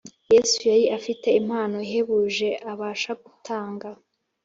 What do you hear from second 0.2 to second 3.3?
Yesu yari afite impano ihebuje abasha